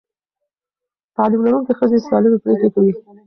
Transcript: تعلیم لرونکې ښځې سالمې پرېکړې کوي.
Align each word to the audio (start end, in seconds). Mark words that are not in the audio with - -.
تعلیم 1.15 1.41
لرونکې 1.45 1.73
ښځې 1.79 1.97
سالمې 2.07 2.37
پرېکړې 2.43 2.69
کوي. 2.75 2.93